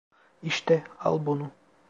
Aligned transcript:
İşte, 0.43 0.83
al 0.99 1.25
bunu. 1.25 1.51